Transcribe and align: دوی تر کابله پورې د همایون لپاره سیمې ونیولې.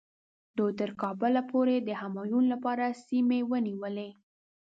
دوی 0.57 0.71
تر 0.79 0.89
کابله 1.01 1.41
پورې 1.51 1.75
د 1.79 1.89
همایون 2.01 2.45
لپاره 2.53 2.85
سیمې 3.07 3.39
ونیولې. 3.49 4.09